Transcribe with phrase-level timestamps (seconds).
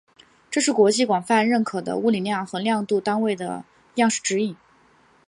[0.49, 3.63] 这是国际广泛认可的物理量和量度单位的
[3.93, 4.57] 样式指引。